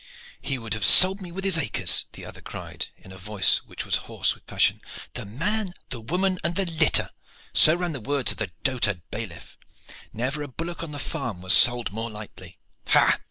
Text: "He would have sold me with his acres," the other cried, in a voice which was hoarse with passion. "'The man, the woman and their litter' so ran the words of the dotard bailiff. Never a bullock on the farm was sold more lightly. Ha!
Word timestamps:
"He 0.41 0.57
would 0.57 0.73
have 0.73 0.83
sold 0.83 1.21
me 1.21 1.31
with 1.31 1.43
his 1.43 1.59
acres," 1.59 2.05
the 2.13 2.25
other 2.25 2.41
cried, 2.41 2.87
in 2.97 3.11
a 3.11 3.19
voice 3.19 3.59
which 3.59 3.85
was 3.85 3.97
hoarse 4.07 4.33
with 4.33 4.47
passion. 4.47 4.81
"'The 5.13 5.25
man, 5.25 5.73
the 5.89 6.01
woman 6.01 6.39
and 6.43 6.55
their 6.55 6.65
litter' 6.65 7.11
so 7.53 7.75
ran 7.75 7.91
the 7.91 8.01
words 8.01 8.31
of 8.31 8.37
the 8.39 8.49
dotard 8.63 9.03
bailiff. 9.11 9.59
Never 10.11 10.41
a 10.41 10.47
bullock 10.47 10.81
on 10.81 10.91
the 10.91 10.97
farm 10.97 11.43
was 11.43 11.53
sold 11.53 11.91
more 11.91 12.09
lightly. 12.09 12.57
Ha! 12.87 13.19